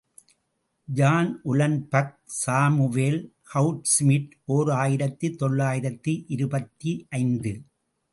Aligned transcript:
John 0.87 1.41
Uhlenbeck, 1.43 2.15
Samuel 2.25 3.19
Goudsmit, 3.53 4.31
ஓர் 4.45 4.71
ஆயிரத்து 4.71 5.35
தொள்ளாயிரத்து 5.35 6.23
இருபத்தைந்து. 6.27 7.53